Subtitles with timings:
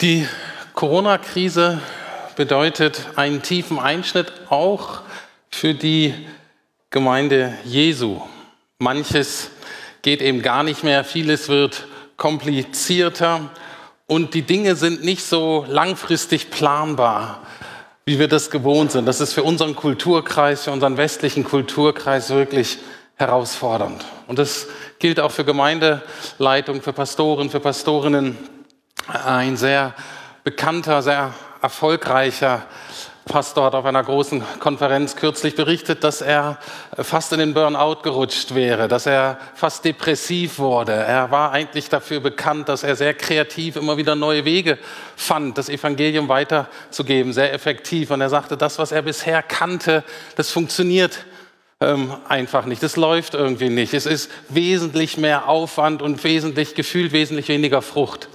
[0.00, 0.28] Die
[0.74, 1.80] Corona-Krise
[2.36, 5.00] bedeutet einen tiefen Einschnitt auch
[5.50, 6.14] für die
[6.90, 8.20] Gemeinde Jesu.
[8.78, 9.50] Manches
[10.02, 13.50] geht eben gar nicht mehr, vieles wird komplizierter
[14.06, 17.42] und die Dinge sind nicht so langfristig planbar,
[18.04, 19.06] wie wir das gewohnt sind.
[19.06, 22.78] Das ist für unseren Kulturkreis, für unseren westlichen Kulturkreis wirklich
[23.18, 24.04] herausfordernd.
[24.26, 28.38] Und das gilt auch für Gemeindeleitung, für Pastoren, für Pastorinnen.
[29.06, 29.94] Ein sehr
[30.44, 32.62] bekannter, sehr erfolgreicher
[33.28, 36.58] Pastor hat auf einer großen Konferenz kürzlich berichtet, dass er
[36.96, 40.92] fast in den Burnout gerutscht wäre, dass er fast depressiv wurde.
[40.92, 44.78] Er war eigentlich dafür bekannt, dass er sehr kreativ immer wieder neue Wege
[45.14, 48.10] fand, das Evangelium weiterzugeben, sehr effektiv.
[48.10, 50.04] Und er sagte, das, was er bisher kannte,
[50.36, 51.26] das funktioniert
[51.80, 52.82] ähm, einfach nicht.
[52.82, 53.94] Das läuft irgendwie nicht.
[53.94, 58.28] Es ist wesentlich mehr Aufwand und wesentlich gefühlt wesentlich weniger Frucht.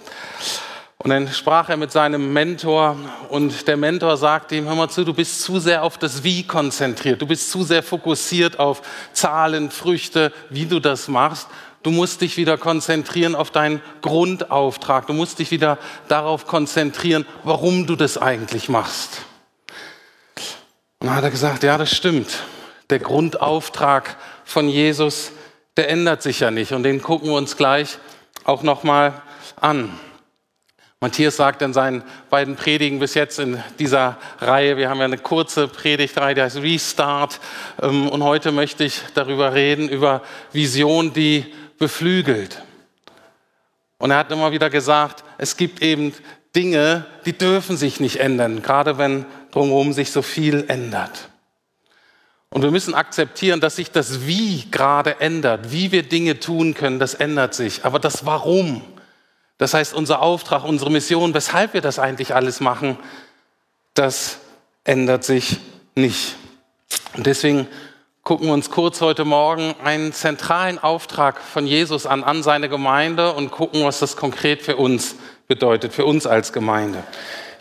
[0.98, 2.96] Und dann sprach er mit seinem Mentor
[3.28, 6.44] und der Mentor sagte ihm, hör mal zu, du bist zu sehr auf das Wie
[6.44, 11.50] konzentriert, du bist zu sehr fokussiert auf Zahlen, Früchte, wie du das machst.
[11.82, 17.86] Du musst dich wieder konzentrieren auf deinen Grundauftrag, du musst dich wieder darauf konzentrieren, warum
[17.86, 19.24] du das eigentlich machst.
[21.02, 22.30] Und dann hat er gesagt, ja, das stimmt.
[22.94, 25.32] Der Grundauftrag von Jesus,
[25.78, 27.98] der ändert sich ja nicht und den gucken wir uns gleich
[28.44, 29.20] auch nochmal
[29.60, 29.98] an.
[31.00, 35.18] Matthias sagt in seinen beiden Predigen bis jetzt in dieser Reihe, wir haben ja eine
[35.18, 37.40] kurze Predigtreihe, die heißt Restart.
[37.82, 42.62] Ähm, und heute möchte ich darüber reden, über Vision, die beflügelt.
[43.98, 46.14] Und er hat immer wieder gesagt, es gibt eben
[46.56, 51.33] Dinge, die dürfen sich nicht ändern, gerade wenn drumherum sich so viel ändert.
[52.54, 57.00] Und wir müssen akzeptieren, dass sich das Wie gerade ändert, wie wir Dinge tun können,
[57.00, 57.84] das ändert sich.
[57.84, 58.84] Aber das Warum,
[59.58, 63.00] das heißt, unser Auftrag, unsere Mission, weshalb wir das eigentlich alles machen,
[63.96, 64.38] das
[64.84, 65.58] ändert sich
[65.96, 66.36] nicht.
[67.18, 67.68] Und deswegen
[68.22, 73.34] gucken wir uns kurz heute Morgen einen zentralen Auftrag von Jesus an, an seine Gemeinde
[73.34, 75.16] und gucken, was das konkret für uns
[75.48, 77.04] bedeutet, für uns als Gemeinde.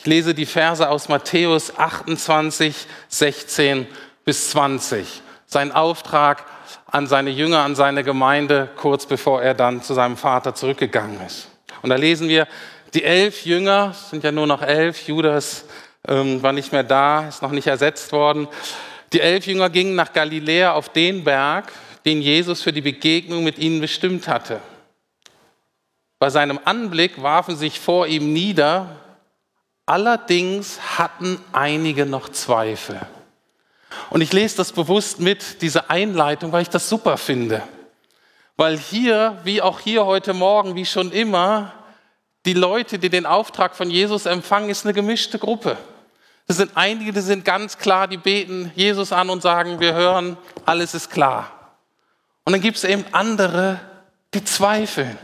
[0.00, 3.86] Ich lese die Verse aus Matthäus 28, 16
[4.24, 5.22] bis 20.
[5.46, 6.44] Sein Auftrag
[6.86, 11.48] an seine Jünger, an seine Gemeinde, kurz bevor er dann zu seinem Vater zurückgegangen ist.
[11.82, 12.46] Und da lesen wir,
[12.94, 15.64] die elf Jünger, sind ja nur noch elf, Judas
[16.06, 18.48] ähm, war nicht mehr da, ist noch nicht ersetzt worden.
[19.12, 21.72] Die elf Jünger gingen nach Galiläa auf den Berg,
[22.04, 24.60] den Jesus für die Begegnung mit ihnen bestimmt hatte.
[26.18, 28.96] Bei seinem Anblick warfen sich vor ihm nieder,
[29.86, 33.00] allerdings hatten einige noch Zweifel.
[34.10, 37.62] Und ich lese das bewusst mit, diese Einleitung, weil ich das super finde.
[38.56, 41.72] Weil hier, wie auch hier heute Morgen, wie schon immer,
[42.44, 45.76] die Leute, die den Auftrag von Jesus empfangen, ist eine gemischte Gruppe.
[46.46, 50.36] Das sind einige, die sind ganz klar, die beten Jesus an und sagen, wir hören,
[50.66, 51.50] alles ist klar.
[52.44, 53.80] Und dann gibt es eben andere,
[54.34, 55.16] die zweifeln.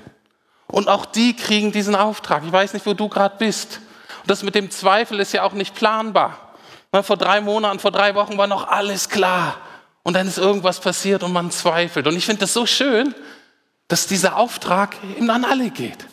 [0.68, 2.44] Und auch die kriegen diesen Auftrag.
[2.44, 3.80] Ich weiß nicht, wo du gerade bist.
[4.22, 6.47] Und das mit dem Zweifel ist ja auch nicht planbar.
[6.90, 9.58] Vor drei Monaten, vor drei Wochen war noch alles klar
[10.02, 12.06] und dann ist irgendwas passiert und man zweifelt.
[12.06, 13.14] Und ich finde das so schön,
[13.88, 16.06] dass dieser Auftrag eben an alle geht.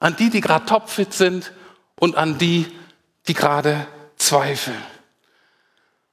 [0.00, 1.52] An die, die gerade topfit sind
[1.98, 2.66] und an die,
[3.28, 3.86] die gerade
[4.16, 4.82] zweifeln.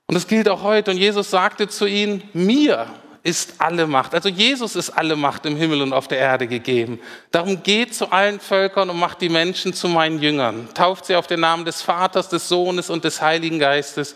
[0.07, 0.91] Und das gilt auch heute.
[0.91, 2.87] Und Jesus sagte zu ihnen, mir
[3.23, 4.13] ist alle Macht.
[4.13, 6.99] Also Jesus ist alle Macht im Himmel und auf der Erde gegeben.
[7.31, 10.67] Darum geht zu allen Völkern und macht die Menschen zu meinen Jüngern.
[10.73, 14.15] Tauft sie auf den Namen des Vaters, des Sohnes und des Heiligen Geistes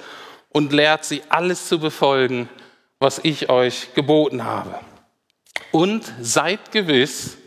[0.50, 2.50] und lehrt sie alles zu befolgen,
[3.00, 4.78] was ich euch geboten habe.
[5.72, 7.38] Und seid gewiss,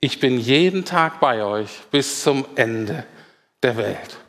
[0.00, 3.04] ich bin jeden Tag bei euch bis zum Ende
[3.62, 4.21] der Welt.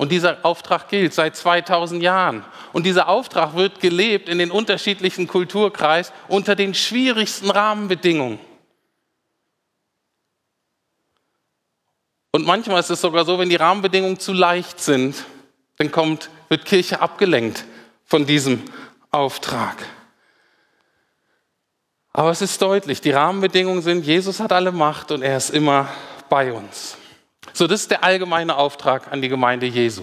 [0.00, 2.42] Und dieser Auftrag gilt seit 2000 Jahren.
[2.72, 8.38] Und dieser Auftrag wird gelebt in den unterschiedlichen Kulturkreisen unter den schwierigsten Rahmenbedingungen.
[12.30, 15.22] Und manchmal ist es sogar so, wenn die Rahmenbedingungen zu leicht sind,
[15.76, 17.66] dann kommt, wird Kirche abgelenkt
[18.06, 18.62] von diesem
[19.10, 19.76] Auftrag.
[22.14, 25.90] Aber es ist deutlich, die Rahmenbedingungen sind, Jesus hat alle Macht und er ist immer
[26.30, 26.96] bei uns.
[27.52, 30.02] So, das ist der allgemeine Auftrag an die Gemeinde Jesu.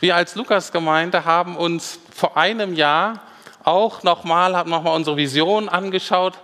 [0.00, 3.22] Wir als Lukas-Gemeinde haben uns vor einem Jahr
[3.62, 6.34] auch nochmal, haben unsere Vision angeschaut,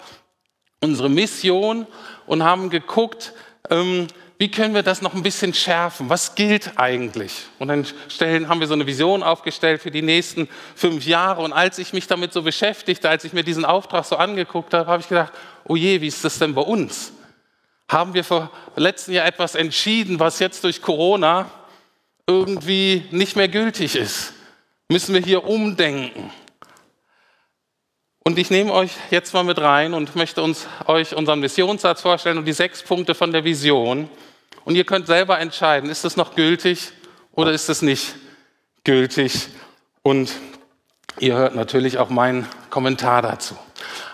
[0.81, 1.87] unsere Mission
[2.27, 3.33] und haben geguckt,
[3.71, 4.07] ähm,
[4.39, 6.11] wie können wir das noch ein bisschen schärfen?
[6.11, 7.47] Was gilt eigentlich?
[7.59, 11.43] Und dann stellen, haben wir so eine Vision aufgestellt für die nächsten fünf Jahre.
[11.43, 14.91] Und als ich mich damit so beschäftigte, als ich mir diesen Auftrag so angeguckt habe,
[14.91, 15.33] habe ich gedacht,
[15.65, 17.13] oh je, wie ist das denn bei uns?
[17.89, 21.49] Haben wir vor letzten Jahr etwas entschieden, was jetzt durch Corona
[22.27, 24.33] irgendwie nicht mehr gültig ist?
[24.89, 26.31] Müssen wir hier umdenken?
[28.25, 32.39] Und ich nehme euch jetzt mal mit rein und möchte uns, euch unseren Missionssatz vorstellen
[32.39, 34.11] und die sechs Punkte von der Vision.
[34.65, 36.91] Und ihr könnt selber entscheiden, ist es noch gültig
[37.31, 38.17] oder ist es nicht
[38.83, 39.49] gültig?
[40.03, 40.33] Und
[41.21, 43.57] ihr hört natürlich auch meinen Kommentar dazu.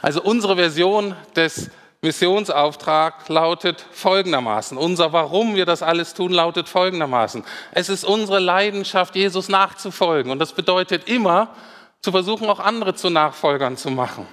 [0.02, 1.70] Also unsere Version des
[2.02, 4.76] Missionsauftrags lautet folgendermaßen.
[4.76, 7.44] Unser Warum wir das alles tun, lautet folgendermaßen.
[7.70, 10.32] Es ist unsere Leidenschaft, Jesus nachzufolgen.
[10.32, 11.54] Und das bedeutet immer,
[12.00, 14.26] zu versuchen, auch andere zu Nachfolgern zu machen.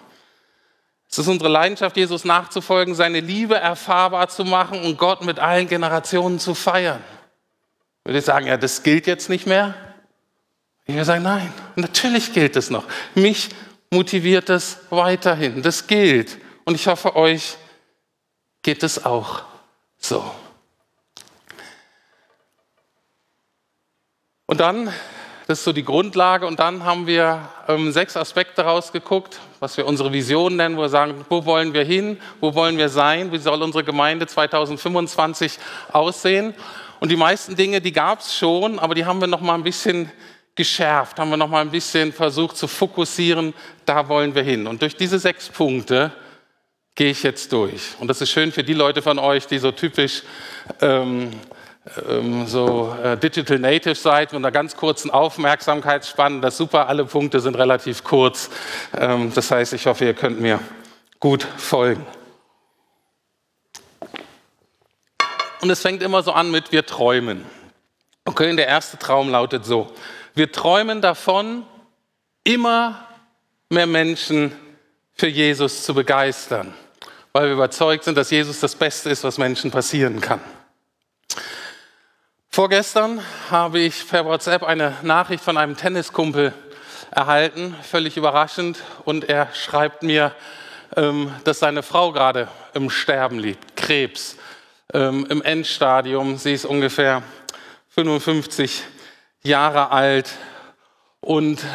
[1.12, 5.68] Es ist unsere Leidenschaft, Jesus nachzufolgen, seine Liebe erfahrbar zu machen und Gott mit allen
[5.68, 7.04] Generationen zu feiern.
[8.04, 9.76] Würde ich sagen, ja, das gilt jetzt nicht mehr?
[10.86, 12.86] Ich würde sagen, nein, natürlich gilt es noch.
[13.14, 13.50] Mich
[13.92, 15.62] motiviert es weiterhin.
[15.62, 16.38] Das gilt.
[16.70, 17.58] Und ich hoffe, euch
[18.62, 19.42] geht es auch
[19.98, 20.24] so.
[24.46, 24.94] Und dann
[25.48, 26.46] das ist so die Grundlage.
[26.46, 30.90] Und dann haben wir ähm, sechs Aspekte rausgeguckt, was wir unsere Vision nennen, wo wir
[30.90, 35.58] sagen, wo wollen wir hin, wo wollen wir sein, wie soll unsere Gemeinde 2025
[35.92, 36.54] aussehen.
[37.00, 39.64] Und die meisten Dinge, die gab es schon, aber die haben wir noch mal ein
[39.64, 40.12] bisschen
[40.54, 43.56] geschärft, haben wir noch mal ein bisschen versucht zu fokussieren,
[43.88, 44.68] da wollen wir hin.
[44.68, 46.12] Und durch diese sechs Punkte
[47.00, 47.96] gehe ich jetzt durch.
[48.02, 50.24] Und das ist schön für die Leute von euch, die so typisch
[50.82, 51.32] ähm,
[52.10, 56.42] ähm, so äh, Digital Native seid mit einer ganz kurzen Aufmerksamkeitsspanne.
[56.42, 58.50] Das ist super, alle Punkte sind relativ kurz.
[59.00, 60.60] Ähm, das heißt, ich hoffe, ihr könnt mir
[61.22, 62.06] gut folgen.
[65.62, 67.46] Und es fängt immer so an mit wir träumen.
[68.26, 69.88] Okay, der erste Traum lautet so.
[70.34, 71.66] Wir träumen davon,
[72.44, 73.08] immer
[73.70, 74.52] mehr Menschen
[75.14, 76.74] für Jesus zu begeistern,
[77.34, 80.42] weil wir überzeugt sind, dass Jesus das Beste ist, was Menschen passieren kann.
[82.50, 83.22] Vorgestern
[83.52, 86.54] habe ich per WhatsApp eine Nachricht von einem Tenniskumpel
[87.12, 90.34] erhalten, völlig überraschend, und er schreibt mir,
[90.96, 94.38] ähm, dass seine Frau gerade im Sterben liegt, Krebs,
[94.94, 96.38] ähm, im Endstadium.
[96.38, 97.22] Sie ist ungefähr
[97.90, 98.84] 55
[99.44, 100.30] Jahre alt.
[101.22, 101.66] Und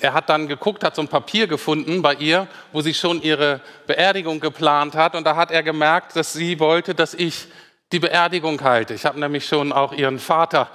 [0.00, 3.60] er hat dann geguckt, hat so ein Papier gefunden bei ihr, wo sie schon ihre
[3.86, 5.14] Beerdigung geplant hat.
[5.16, 7.48] Und da hat er gemerkt, dass sie wollte, dass ich
[7.92, 8.94] die Beerdigung halte.
[8.94, 10.70] Ich habe nämlich schon auch ihren Vater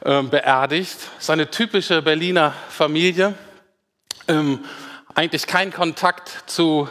[0.00, 0.96] äh, beerdigt.
[1.14, 3.34] Das ist eine typische Berliner Familie.
[4.28, 4.64] Ähm,
[5.14, 6.88] eigentlich kein Kontakt zu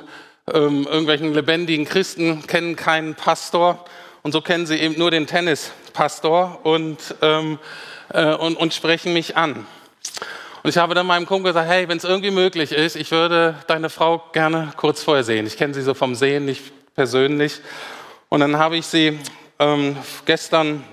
[0.51, 3.85] ähm, irgendwelchen lebendigen Christen, kennen keinen Pastor.
[4.23, 7.59] Und so kennen sie eben nur den Tennispastor und, ähm,
[8.09, 9.67] äh, und, und sprechen mich an.
[10.65, 13.53] Und ich habe dann meinem Kumpel gesagt, hey, wenn es irgendwie möglich ist, ich würde
[13.67, 15.45] deine Frau gerne kurz vorher sehen.
[15.45, 16.63] Ich kenne sie so vom Sehen, nicht
[16.95, 17.59] persönlich.
[18.29, 19.19] Und dann habe ich sie
[19.59, 19.95] ähm,
[20.25, 20.83] gestern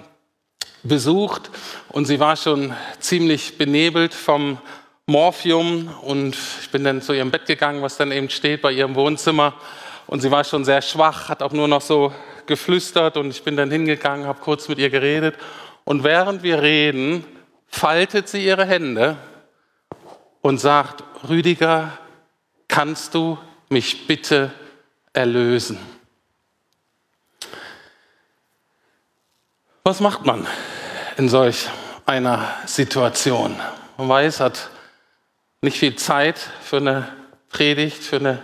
[0.83, 1.51] besucht
[1.89, 4.59] und sie war schon ziemlich benebelt vom
[5.07, 5.89] Morphium.
[6.03, 9.55] Und ich bin dann zu ihrem Bett gegangen, was dann eben steht bei ihrem Wohnzimmer.
[10.07, 12.13] Und sie war schon sehr schwach, hat auch nur noch so
[12.45, 13.17] geflüstert.
[13.17, 15.35] Und ich bin dann hingegangen, habe kurz mit ihr geredet.
[15.85, 17.25] Und während wir reden,
[17.69, 19.17] faltet sie ihre Hände
[20.43, 21.97] und sagt, Rüdiger,
[22.69, 24.53] kannst du mich bitte
[25.13, 25.79] erlösen?
[29.85, 30.47] Was macht man
[31.17, 31.69] in solch
[32.07, 33.59] einer Situation?
[33.97, 34.71] Man weiß, hat
[35.61, 37.09] nicht viel Zeit für eine
[37.49, 38.43] Predigt, für eine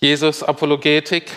[0.00, 1.30] Jesus-Apologetik.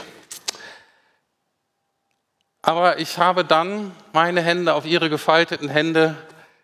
[2.61, 6.15] Aber ich habe dann meine Hände auf ihre gefalteten Hände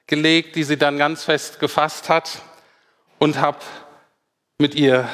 [0.07, 2.41] gelegt, die sie dann ganz fest gefasst hat
[3.19, 3.59] und habe
[4.57, 5.07] mit ihr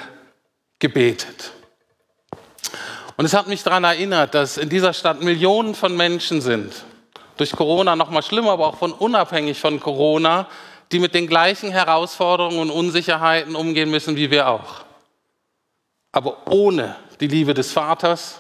[0.80, 1.52] gebetet.
[3.18, 6.74] Und es hat mich daran erinnert, dass in dieser Stadt Millionen von Menschen sind,
[7.38, 10.48] durch Corona noch mal schlimmer, aber auch von unabhängig von Corona,
[10.92, 14.86] die mit den gleichen Herausforderungen und Unsicherheiten umgehen müssen wie wir auch.
[16.12, 18.40] Aber ohne die Liebe des Vaters,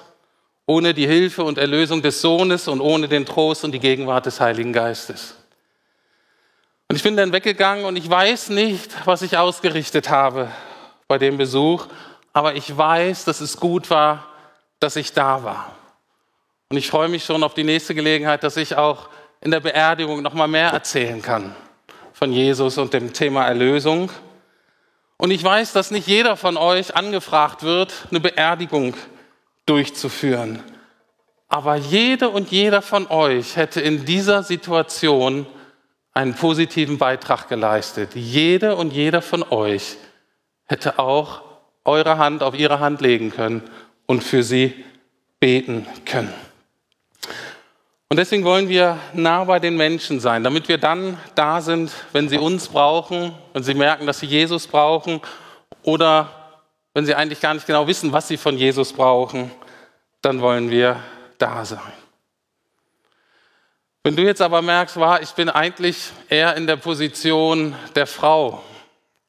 [0.65, 4.39] ohne die Hilfe und Erlösung des Sohnes und ohne den Trost und die Gegenwart des
[4.39, 5.35] Heiligen Geistes.
[6.87, 10.51] Und ich bin dann weggegangen und ich weiß nicht, was ich ausgerichtet habe
[11.07, 11.87] bei dem Besuch,
[12.31, 14.27] aber ich weiß, dass es gut war,
[14.79, 15.75] dass ich da war.
[16.69, 19.09] Und ich freue mich schon auf die nächste Gelegenheit, dass ich auch
[19.41, 21.55] in der Beerdigung noch mal mehr erzählen kann
[22.13, 24.11] von Jesus und dem Thema Erlösung.
[25.17, 28.95] Und ich weiß, dass nicht jeder von euch angefragt wird, eine Beerdigung
[29.65, 30.61] durchzuführen.
[31.47, 35.45] Aber jede und jeder von euch hätte in dieser Situation
[36.15, 38.15] einen positiven Beitrag geleistet.
[38.15, 39.97] Jede und jeder von euch
[40.65, 41.43] hätte auch
[41.83, 43.61] eure Hand auf ihre Hand legen können
[44.07, 44.73] und für sie
[45.39, 46.33] beten können.
[48.09, 52.29] Und deswegen wollen wir nah bei den Menschen sein, damit wir dann da sind, wenn
[52.29, 55.19] sie uns brauchen, wenn sie merken, dass sie Jesus brauchen
[55.83, 56.29] oder
[56.93, 59.51] wenn sie eigentlich gar nicht genau wissen, was sie von Jesus brauchen,
[60.21, 60.97] dann wollen wir
[61.37, 62.04] da sein.
[64.05, 68.61] Wenn du jetzt aber merkst, war, ich bin eigentlich eher in der Position der Frau,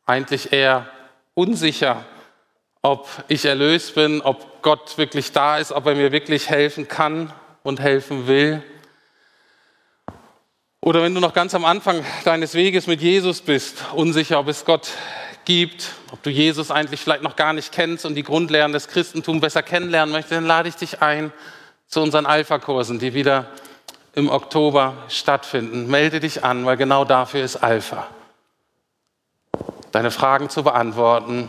[0.04, 0.87] eigentlich eher
[1.33, 2.04] unsicher,
[2.83, 7.33] ob ich erlöst bin, ob Gott wirklich da ist, ob er mir wirklich helfen kann
[7.62, 8.62] und helfen will.
[10.83, 14.66] Oder wenn du noch ganz am Anfang deines Weges mit Jesus bist, unsicher, ob es
[14.66, 14.90] Gott
[15.47, 19.40] gibt, ob du Jesus eigentlich vielleicht noch gar nicht kennst und die Grundlehren des Christentums
[19.40, 21.33] besser kennenlernen möchtest, dann lade ich dich ein
[21.87, 23.47] zu unseren Alpha-Kursen, die wieder
[24.16, 25.88] im Oktober stattfinden.
[25.88, 28.08] Melde dich an, weil genau dafür ist Alpha.
[29.92, 31.49] Deine Fragen zu beantworten,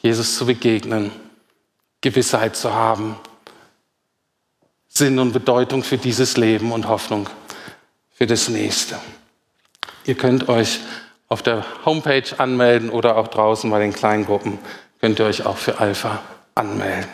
[0.00, 1.12] Jesus zu begegnen,
[2.00, 3.16] Gewissheit zu haben,
[4.88, 7.28] Sinn und Bedeutung für dieses Leben und Hoffnung
[8.10, 8.96] für das nächste.
[10.04, 10.80] Ihr könnt euch
[11.28, 14.58] auf der Homepage anmelden oder auch draußen bei den kleinen Gruppen
[15.00, 16.20] könnt ihr euch auch für Alpha
[16.54, 17.10] anmelden.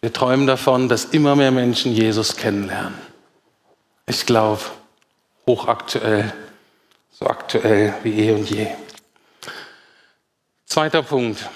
[0.00, 3.13] Wir träumen davon, dass immer mehr Menschen Jesus kennenlernen.
[4.06, 4.60] Ich glaube,
[5.46, 6.32] hochaktuell,
[7.10, 8.68] so aktuell wie eh und je.
[10.66, 11.48] Zweiter Punkt.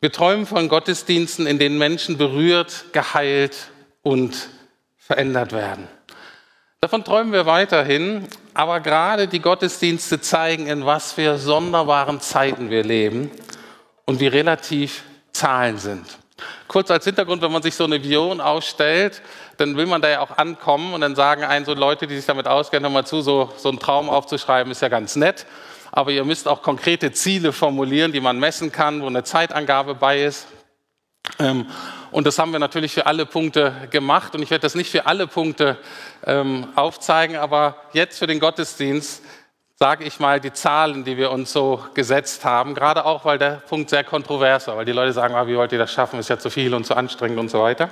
[0.00, 3.70] Wir träumen von Gottesdiensten, in denen Menschen berührt, geheilt
[4.02, 4.48] und
[4.96, 5.88] verändert werden.
[6.80, 12.84] Davon träumen wir weiterhin, aber gerade die Gottesdienste zeigen, in was für sonderbaren Zeiten wir
[12.84, 13.30] leben
[14.04, 15.02] und wie relativ
[15.32, 16.18] Zahlen sind.
[16.66, 19.22] Kurz als Hintergrund, wenn man sich so eine Vision ausstellt,
[19.56, 22.26] dann will man da ja auch ankommen und dann sagen einen so Leute, die sich
[22.26, 25.46] damit auskennen, mal zu, so, so einen Traum aufzuschreiben ist ja ganz nett
[25.92, 30.22] aber ihr müsst auch konkrete Ziele formulieren, die man messen kann, wo eine Zeitangabe bei
[30.22, 30.46] ist.
[31.38, 31.66] Ähm,
[32.10, 34.34] und das haben wir natürlich für alle Punkte gemacht.
[34.34, 35.76] Und ich werde das nicht für alle Punkte
[36.24, 39.22] ähm, aufzeigen, aber jetzt für den Gottesdienst
[39.80, 43.62] sage ich mal die Zahlen, die wir uns so gesetzt haben, gerade auch, weil der
[43.68, 46.28] Punkt sehr kontrovers war, weil die Leute sagen, ah, wie wollt ihr das schaffen, ist
[46.28, 47.88] ja zu viel und zu anstrengend und so weiter.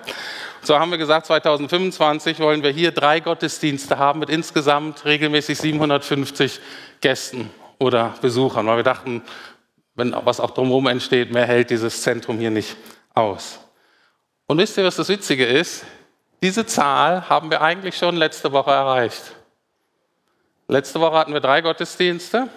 [0.62, 6.58] So haben wir gesagt, 2025 wollen wir hier drei Gottesdienste haben mit insgesamt regelmäßig 750
[7.00, 9.22] Gästen oder Besuchern, weil wir dachten,
[9.94, 12.76] wenn was auch drumherum entsteht, mehr hält dieses Zentrum hier nicht
[13.14, 13.60] aus.
[14.48, 15.84] Und wisst ihr, was das Witzige ist?
[16.42, 19.35] Diese Zahl haben wir eigentlich schon letzte Woche erreicht.
[20.68, 22.48] Letzte Woche hatten wir drei Gottesdienste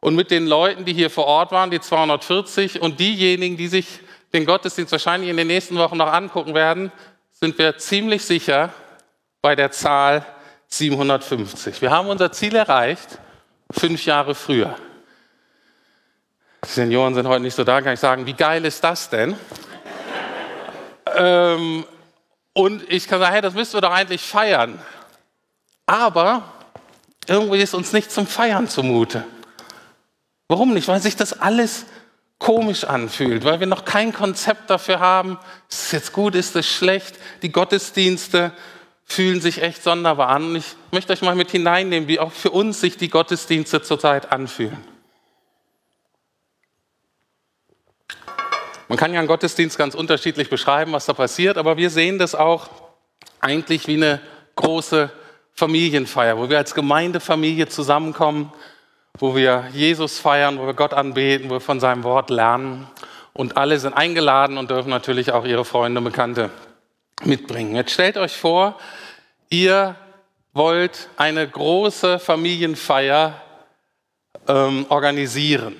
[0.00, 4.00] und mit den Leuten, die hier vor Ort waren, die 240 und diejenigen, die sich
[4.32, 6.90] den Gottesdienst wahrscheinlich in den nächsten Wochen noch angucken werden,
[7.32, 8.72] sind wir ziemlich sicher
[9.42, 10.24] bei der Zahl
[10.68, 11.82] 750.
[11.82, 13.18] Wir haben unser Ziel erreicht
[13.70, 14.74] fünf Jahre früher.
[16.64, 19.36] Die Senioren sind heute nicht so da, kann ich sagen, wie geil ist das denn?
[21.16, 21.84] ähm,
[22.54, 24.80] und ich kann sagen, hey, das müssten wir doch eigentlich feiern.
[25.86, 26.42] Aber
[27.28, 29.24] irgendwie ist uns nicht zum Feiern zumute.
[30.48, 30.88] Warum nicht?
[30.88, 31.86] Weil sich das alles
[32.38, 36.66] komisch anfühlt, weil wir noch kein Konzept dafür haben, ist es jetzt gut, ist es
[36.66, 38.52] schlecht, die Gottesdienste,
[39.04, 40.44] fühlen sich echt sonderbar an.
[40.44, 44.30] Und ich möchte euch mal mit hineinnehmen, wie auch für uns sich die Gottesdienste zurzeit
[44.30, 44.76] anfühlen.
[48.88, 52.34] Man kann ja einen Gottesdienst ganz unterschiedlich beschreiben, was da passiert, aber wir sehen das
[52.34, 52.70] auch
[53.40, 54.20] eigentlich wie eine
[54.56, 55.10] große
[55.58, 58.52] Familienfeier, wo wir als Gemeindefamilie zusammenkommen,
[59.18, 62.86] wo wir Jesus feiern, wo wir Gott anbeten, wo wir von seinem Wort lernen.
[63.32, 66.50] Und alle sind eingeladen und dürfen natürlich auch ihre Freunde und Bekannte
[67.24, 67.74] mitbringen.
[67.74, 68.78] Jetzt stellt euch vor,
[69.48, 69.96] ihr
[70.52, 73.42] wollt eine große Familienfeier
[74.46, 75.74] ähm, organisieren.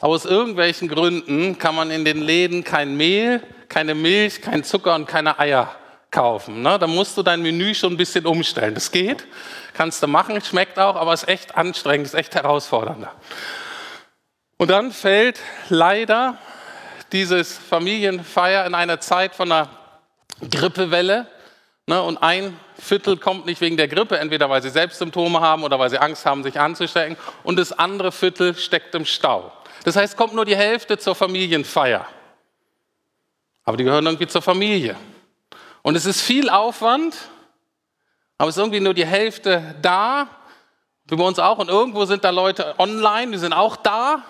[0.00, 5.08] Aus irgendwelchen Gründen kann man in den Läden kein Mehl, keine Milch, kein Zucker und
[5.08, 5.74] keine Eier
[6.10, 6.62] kaufen.
[6.62, 6.78] Ne?
[6.78, 8.74] Da musst du dein Menü schon ein bisschen umstellen.
[8.74, 9.26] Das geht,
[9.74, 13.12] kannst du machen, schmeckt auch, aber ist echt anstrengend, ist echt herausfordernder.
[14.58, 16.38] Und dann fällt leider
[17.12, 19.68] dieses Familienfeier in eine Zeit von einer
[20.50, 21.26] Grippewelle.
[21.88, 25.62] Ne, und ein Viertel kommt nicht wegen der Grippe, entweder weil sie selbst Symptome haben
[25.62, 27.16] oder weil sie Angst haben, sich anzustecken.
[27.44, 29.52] Und das andere Viertel steckt im Stau.
[29.84, 32.06] Das heißt, kommt nur die Hälfte zur Familienfeier.
[33.64, 34.96] Aber die gehören irgendwie zur Familie.
[35.86, 37.16] Und es ist viel Aufwand,
[38.38, 40.26] aber es ist irgendwie nur die Hälfte da,
[41.04, 41.58] wie bei uns auch.
[41.58, 44.24] Und irgendwo sind da Leute online, die sind auch da.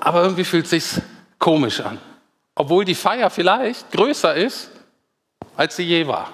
[0.00, 1.02] Aber irgendwie fühlt es sich
[1.38, 2.00] komisch an.
[2.54, 4.70] Obwohl die Feier vielleicht größer ist
[5.54, 6.32] als sie je war.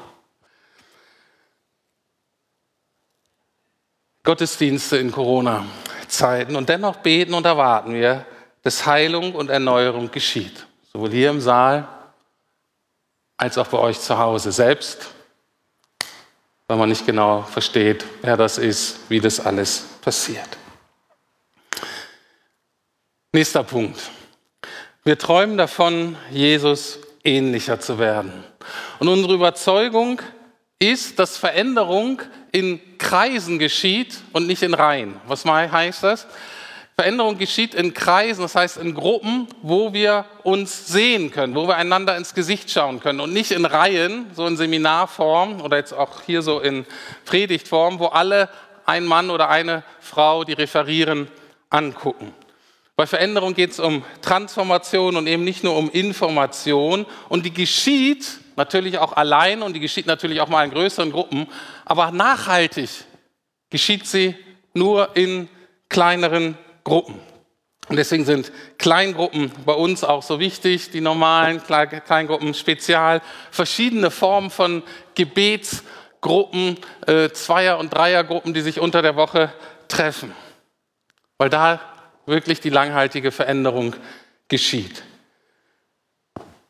[4.23, 8.27] Gottesdienste in Corona-Zeiten und dennoch beten und erwarten wir,
[8.63, 10.69] dass Heilung und Erneuerung geschieht.
[10.93, 11.89] Sowohl hier im Saal
[13.41, 15.09] als auch bei euch zu Hause selbst,
[16.69, 20.59] weil man nicht genau versteht, wer das ist, wie das alles passiert.
[23.33, 23.99] Nächster Punkt.
[25.05, 28.45] Wir träumen davon, Jesus ähnlicher zu werden.
[28.99, 30.21] Und unsere Überzeugung
[30.79, 32.21] ist, dass Veränderung
[32.53, 35.19] in Kreisen geschieht und nicht in Reihen.
[35.27, 36.27] Was heißt das?
[37.01, 41.77] Veränderung geschieht in Kreisen, das heißt in Gruppen, wo wir uns sehen können, wo wir
[41.77, 46.21] einander ins Gesicht schauen können und nicht in Reihen, so in Seminarform oder jetzt auch
[46.21, 46.85] hier so in
[47.25, 48.51] Predigtform, wo alle
[48.85, 51.29] ein Mann oder eine Frau, die referieren,
[51.71, 52.35] angucken.
[52.97, 57.07] Bei Veränderung geht es um Transformation und eben nicht nur um Information.
[57.31, 58.27] Und die geschieht
[58.57, 61.47] natürlich auch allein und die geschieht natürlich auch mal in größeren Gruppen.
[61.87, 62.91] Aber nachhaltig
[63.71, 64.35] geschieht sie
[64.75, 65.49] nur in
[65.89, 67.21] kleineren Gruppen.
[67.89, 73.21] Und deswegen sind Kleingruppen bei uns auch so wichtig, die normalen Kleingruppen, Spezial,
[73.51, 74.85] verschiedene Formen von
[75.17, 79.53] Gebetsgruppen, äh, Zweier- und Dreiergruppen, die sich unter der Woche
[79.89, 80.33] treffen.
[81.37, 81.81] Weil da
[82.27, 83.97] wirklich die langhaltige Veränderung
[84.47, 85.03] geschieht.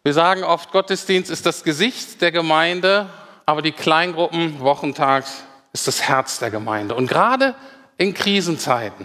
[0.02, 3.11] Wir sagen oft, Gottesdienst ist das Gesicht der Gemeinde,
[3.45, 6.95] aber die Kleingruppen wochentags ist das Herz der Gemeinde.
[6.95, 7.55] Und gerade
[7.99, 9.05] in Krisenzeiten.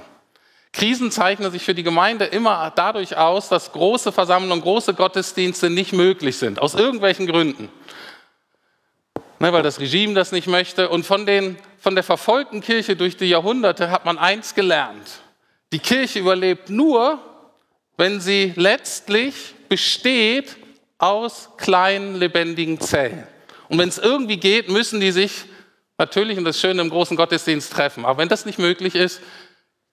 [0.76, 5.94] Krisen zeichnen sich für die Gemeinde immer dadurch aus, dass große Versammlungen, große Gottesdienste nicht
[5.94, 7.70] möglich sind, aus irgendwelchen Gründen.
[9.40, 10.90] Ne, weil das Regime das nicht möchte.
[10.90, 15.22] Und von, den, von der verfolgten Kirche durch die Jahrhunderte hat man eins gelernt.
[15.72, 17.20] Die Kirche überlebt nur,
[17.96, 20.58] wenn sie letztlich besteht
[20.98, 23.26] aus kleinen, lebendigen Zellen.
[23.70, 25.46] Und wenn es irgendwie geht, müssen die sich
[25.98, 28.04] natürlich, und das Schöne im großen Gottesdienst, treffen.
[28.04, 29.22] Aber wenn das nicht möglich ist,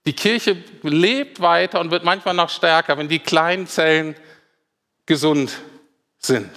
[0.07, 4.17] die Kirche lebt weiter und wird manchmal noch stärker, wenn die kleinen Zellen
[5.07, 5.53] gesund
[6.19, 6.51] sind.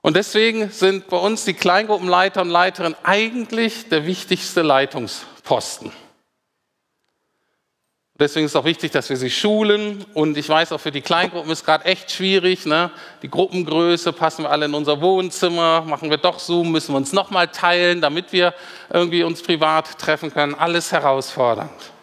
[0.00, 5.90] Und deswegen sind bei uns die Kleingruppenleiter und Leiterinnen eigentlich der wichtigste Leitungsposten.
[8.18, 10.06] Deswegen ist es auch wichtig, dass wir sie schulen.
[10.14, 12.64] Und ich weiß auch, für die Kleingruppen ist gerade echt schwierig.
[12.64, 12.90] Ne?
[13.20, 17.12] Die Gruppengröße passen wir alle in unser Wohnzimmer, machen wir doch Zoom, müssen wir uns
[17.12, 18.54] nochmal teilen, damit wir
[18.90, 20.54] irgendwie uns privat treffen können.
[20.54, 21.95] Alles herausfordernd.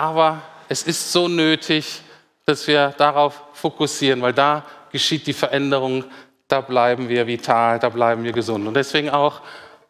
[0.00, 2.00] Aber es ist so nötig,
[2.46, 6.04] dass wir darauf fokussieren, weil da geschieht die Veränderung,
[6.48, 8.66] da bleiben wir vital, da bleiben wir gesund.
[8.66, 9.42] Und deswegen auch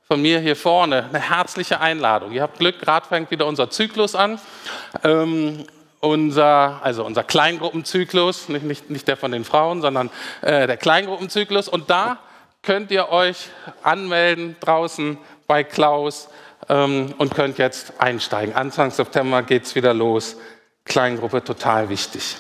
[0.03, 2.33] von mir hier vorne eine herzliche Einladung.
[2.33, 4.41] Ihr habt Glück, gerade fängt wieder unser Zyklus an.
[5.05, 5.65] Ähm,
[6.01, 11.69] unser, also unser Kleingruppenzyklus, nicht, nicht, nicht der von den Frauen, sondern äh, der Kleingruppenzyklus.
[11.69, 12.19] Und da
[12.63, 13.47] könnt ihr euch
[13.85, 16.31] anmelden draußen bei Klaus
[16.69, 18.55] ähm, und könnt jetzt einsteigen.
[18.55, 20.37] Anfang September geht es wieder los.
[20.85, 22.37] Kleingruppe total wichtig.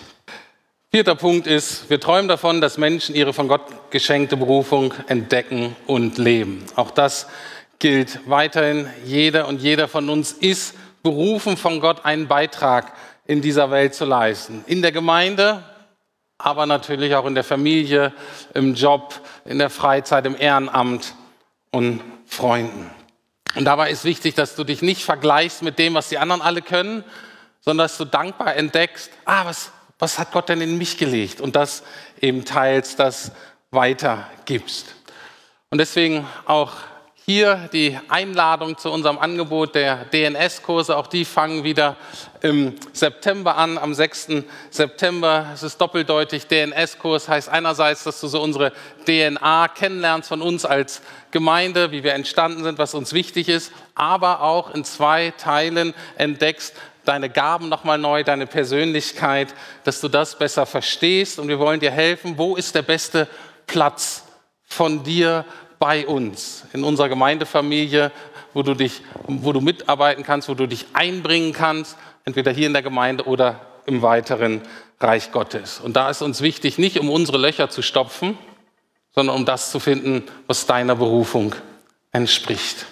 [0.93, 6.19] Vierter Punkt ist, wir träumen davon, dass Menschen ihre von Gott geschenkte Berufung entdecken und
[6.19, 6.65] leben.
[6.75, 7.29] Auch das
[7.79, 8.89] gilt weiterhin.
[9.05, 12.93] Jeder und jeder von uns ist berufen von Gott, einen Beitrag
[13.25, 14.65] in dieser Welt zu leisten.
[14.67, 15.63] In der Gemeinde,
[16.39, 18.13] aber natürlich auch in der Familie,
[18.55, 21.15] im Job, in der Freizeit, im Ehrenamt
[21.71, 22.91] und Freunden.
[23.55, 26.63] Und dabei ist wichtig, dass du dich nicht vergleichst mit dem, was die anderen alle
[26.63, 27.05] können,
[27.61, 31.41] sondern dass du dankbar entdeckst, ah, was, was hat Gott denn in mich gelegt?
[31.41, 31.83] Und das
[32.21, 33.33] eben teilst, das
[33.71, 34.95] weitergibst.
[35.71, 36.73] Und deswegen auch
[37.31, 40.97] hier die Einladung zu unserem Angebot der DNS-Kurse.
[40.97, 41.95] Auch die fangen wieder
[42.41, 44.43] im September an, am 6.
[44.71, 45.47] September.
[45.55, 46.49] Es ist doppeldeutig.
[46.49, 48.73] DNS-Kurs heißt einerseits, dass du so unsere
[49.07, 54.43] DNA kennenlernst von uns als Gemeinde, wie wir entstanden sind, was uns wichtig ist, aber
[54.43, 60.67] auch in zwei Teilen entdeckst, deine Gaben nochmal neu, deine Persönlichkeit, dass du das besser
[60.67, 61.39] verstehst.
[61.39, 63.29] Und wir wollen dir helfen, wo ist der beste
[63.69, 64.25] Platz
[64.65, 65.45] von dir
[65.81, 68.13] bei uns, in unserer Gemeindefamilie,
[68.53, 72.75] wo du, dich, wo du mitarbeiten kannst, wo du dich einbringen kannst, entweder hier in
[72.75, 74.61] der Gemeinde oder im weiteren
[75.01, 75.81] Reich Gottes.
[75.81, 78.37] Und da ist uns wichtig, nicht um unsere Löcher zu stopfen,
[79.15, 81.55] sondern um das zu finden, was deiner Berufung
[82.13, 82.87] entspricht.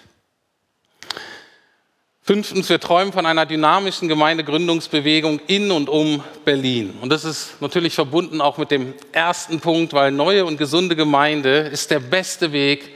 [2.28, 6.98] Fünftens, wir träumen von einer dynamischen Gemeindegründungsbewegung in und um Berlin.
[7.00, 11.60] Und das ist natürlich verbunden auch mit dem ersten Punkt, weil neue und gesunde Gemeinde
[11.60, 12.94] ist der beste Weg,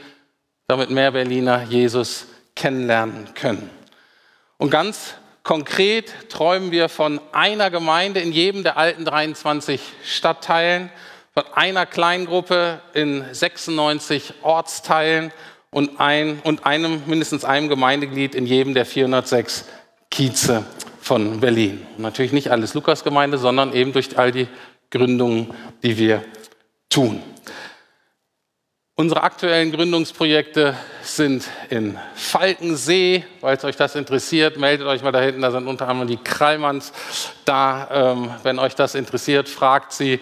[0.67, 3.71] damit mehr Berliner Jesus kennenlernen können.
[4.57, 10.91] Und ganz konkret träumen wir von einer Gemeinde in jedem der alten 23 Stadtteilen,
[11.33, 15.33] von einer Kleingruppe in 96 Ortsteilen
[15.73, 19.65] und, ein, und einem, mindestens einem Gemeindeglied in jedem der 406
[20.09, 20.63] Kieze
[21.01, 21.85] von Berlin.
[21.97, 24.47] natürlich nicht alles Lukasgemeinde, sondern eben durch all die
[24.89, 26.23] Gründungen, die wir
[26.89, 27.21] tun.
[28.95, 33.23] Unsere aktuellen Gründungsprojekte sind in Falkensee.
[33.41, 35.41] Falls euch das interessiert, meldet euch mal da hinten.
[35.41, 36.93] Da sind unter anderem die Krallmanns
[37.43, 37.89] da.
[37.91, 40.19] Ähm, wenn euch das interessiert, fragt sie.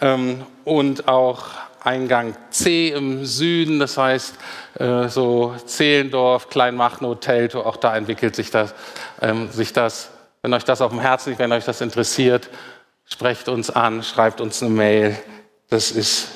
[0.00, 1.46] Ähm, und auch
[1.84, 4.34] Eingang C im Süden, das heißt
[4.78, 8.74] äh, so Zehlendorf, Kleinmachnow, Teltow, auch da entwickelt sich das,
[9.20, 10.10] ähm, sich das.
[10.40, 12.48] Wenn euch das auf dem Herzen liegt, wenn euch das interessiert,
[13.04, 15.18] sprecht uns an, schreibt uns eine Mail.
[15.68, 16.28] Das ist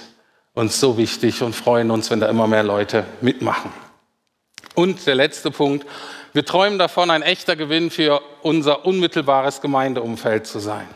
[0.52, 3.72] uns so wichtig und freuen uns, wenn da immer mehr Leute mitmachen.
[4.74, 5.86] Und der letzte Punkt,
[6.34, 10.88] wir träumen davon, ein echter Gewinn für unser unmittelbares Gemeindeumfeld zu sein.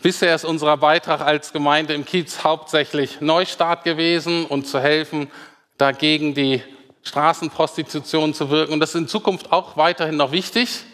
[0.00, 5.28] Bisher ist unser Beitrag als Gemeinde im Kiez hauptsächlich Neustart gewesen und zu helfen,
[5.76, 6.62] dagegen die
[7.02, 8.74] Straßenprostitution zu wirken.
[8.74, 10.84] Und das ist in Zukunft auch weiterhin noch wichtig.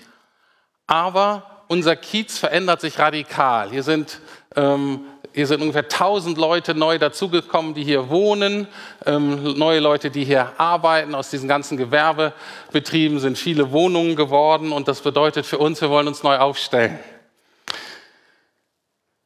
[0.86, 3.68] Aber unser Kiez verändert sich radikal.
[3.68, 4.20] Hier sind,
[4.56, 5.00] ähm,
[5.34, 8.68] hier sind ungefähr 1000 Leute neu dazugekommen, die hier wohnen,
[9.04, 11.14] ähm, neue Leute, die hier arbeiten.
[11.14, 14.72] Aus diesen ganzen Gewerbebetrieben sind viele Wohnungen geworden.
[14.72, 16.98] Und das bedeutet für uns, wir wollen uns neu aufstellen.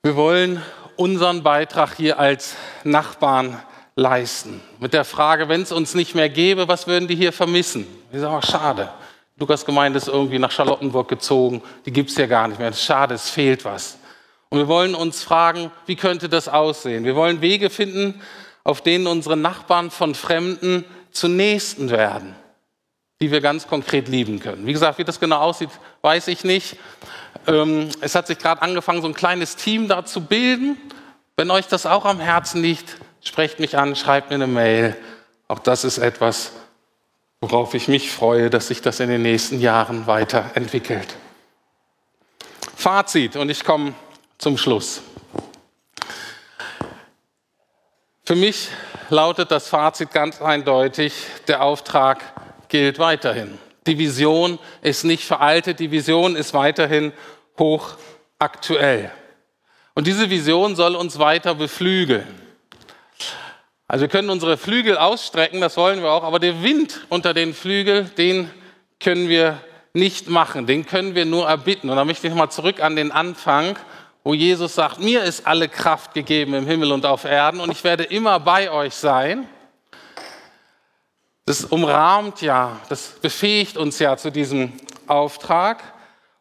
[0.09, 0.63] Wir wollen
[0.97, 3.61] unseren Beitrag hier als Nachbarn
[3.95, 4.63] leisten.
[4.81, 7.87] Mit der Frage, wenn es uns nicht mehr gäbe, was würden die hier vermissen?
[8.11, 8.89] Wir sagen, oh, schade.
[9.37, 11.61] Lukas Gemeinde ist irgendwie nach Charlottenburg gezogen.
[11.85, 12.73] Die gibt es hier gar nicht mehr.
[12.73, 13.99] Schade, es fehlt was.
[14.49, 17.05] Und wir wollen uns fragen, wie könnte das aussehen?
[17.05, 18.23] Wir wollen Wege finden,
[18.65, 22.35] auf denen unsere Nachbarn von Fremden zu Nächsten werden,
[23.21, 24.67] die wir ganz konkret lieben können.
[24.67, 25.71] Wie gesagt, wie das genau aussieht,
[26.03, 26.77] weiß ich nicht.
[27.47, 30.77] Ähm, es hat sich gerade angefangen, so ein kleines Team da zu bilden.
[31.37, 34.97] Wenn euch das auch am Herzen liegt, sprecht mich an, schreibt mir eine Mail.
[35.49, 36.53] Auch das ist etwas,
[37.41, 41.09] worauf ich mich freue, dass sich das in den nächsten Jahren weiterentwickelt.
[42.77, 43.95] Fazit, und ich komme
[44.39, 45.01] zum Schluss.
[48.25, 48.69] Für mich
[49.09, 51.15] lautet das Fazit ganz eindeutig,
[51.49, 52.23] der Auftrag
[52.69, 53.59] gilt weiterhin.
[53.87, 57.13] Die Vision ist nicht veraltet, die Vision ist weiterhin
[57.59, 59.11] hochaktuell.
[59.95, 62.27] Und diese Vision soll uns weiter beflügeln.
[63.89, 67.55] Also wir können unsere Flügel ausstrecken, das wollen wir auch, aber der Wind unter den
[67.55, 68.51] Flügel, den
[69.01, 69.61] können wir
[69.95, 71.89] nicht machen, den können wir nur erbitten.
[71.89, 73.77] Und da möchte ich mal zurück an den Anfang,
[74.25, 77.83] wo Jesus sagt, mir ist alle Kraft gegeben im Himmel und auf Erden und ich
[77.83, 79.49] werde immer bei euch sein.
[81.49, 84.71] Das umrahmt ja, das befähigt uns ja zu diesem
[85.07, 85.83] Auftrag.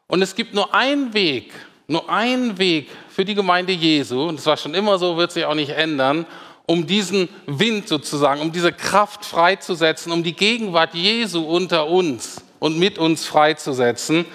[0.07, 1.53] Und es gibt nur einen Weg,
[1.87, 5.45] nur einen Weg für die Gemeinde Jesu, und das war schon immer so, wird sich
[5.45, 6.25] auch nicht ändern,
[6.65, 12.77] um diesen Wind sozusagen, um diese Kraft freizusetzen, um die Gegenwart Jesu unter uns und
[12.77, 14.25] mit uns freizusetzen.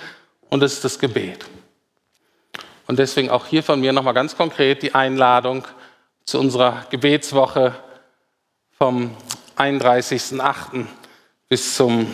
[0.48, 1.44] Und das ist das Gebet.
[2.86, 5.66] Und deswegen auch hier von mir nochmal ganz konkret die Einladung
[6.24, 7.74] zu unserer Gebetswoche
[8.78, 9.14] vom
[9.56, 10.86] 31.08.
[11.48, 12.06] bis zum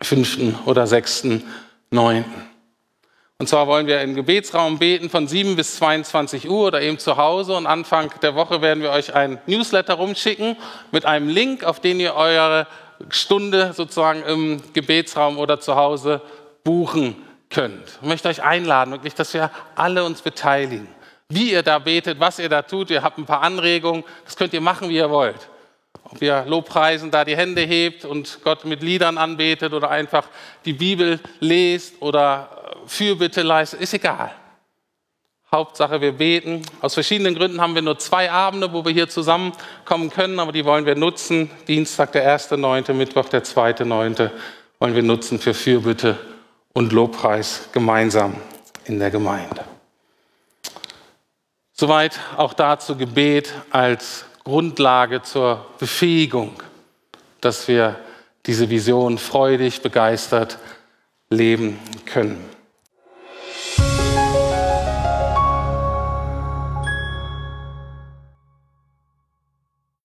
[0.00, 0.66] 5.
[0.66, 2.24] oder 6.09.
[3.38, 7.18] Und zwar wollen wir im Gebetsraum beten von 7 bis 22 Uhr oder eben zu
[7.18, 7.54] Hause.
[7.54, 10.56] Und Anfang der Woche werden wir euch ein Newsletter rumschicken
[10.90, 12.66] mit einem Link, auf den ihr eure
[13.10, 16.22] Stunde sozusagen im Gebetsraum oder zu Hause
[16.64, 17.14] buchen
[17.50, 17.98] könnt.
[18.00, 20.88] Ich möchte euch einladen, wirklich, dass wir alle uns beteiligen.
[21.28, 24.54] Wie ihr da betet, was ihr da tut, ihr habt ein paar Anregungen, das könnt
[24.54, 25.48] ihr machen, wie ihr wollt.
[26.10, 30.28] Ob ihr Lobpreisen da die Hände hebt und Gott mit Liedern anbetet oder einfach
[30.64, 34.30] die Bibel lest oder Fürbitte leistet, ist egal.
[35.50, 36.62] Hauptsache, wir beten.
[36.80, 40.64] Aus verschiedenen Gründen haben wir nur zwei Abende, wo wir hier zusammenkommen können, aber die
[40.64, 41.50] wollen wir nutzen.
[41.66, 44.30] Dienstag der 1.9., Mittwoch der 2.9.
[44.78, 46.18] wollen wir nutzen für Fürbitte
[46.72, 48.36] und Lobpreis gemeinsam
[48.84, 49.64] in der Gemeinde.
[51.72, 56.52] Soweit auch dazu Gebet als Grundlage zur Befähigung,
[57.40, 57.96] dass wir
[58.46, 60.58] diese Vision freudig, begeistert
[61.30, 62.38] leben können.